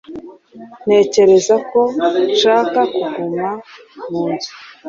[0.83, 1.79] Ntekereza ko
[2.33, 3.49] nshaka kuguma
[4.09, 4.51] mu nzu.